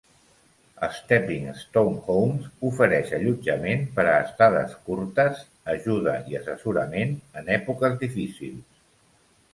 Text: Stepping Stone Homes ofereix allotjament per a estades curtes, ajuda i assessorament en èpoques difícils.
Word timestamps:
Stepping 0.99 1.43
Stone 1.63 1.99
Homes 2.13 2.47
ofereix 2.69 3.13
allotjament 3.17 3.85
per 3.99 4.05
a 4.13 4.17
estades 4.23 4.75
curtes, 4.89 5.45
ajuda 5.77 6.17
i 6.33 6.41
assessorament 6.41 7.17
en 7.43 7.57
èpoques 7.61 7.99
difícils. 8.07 8.83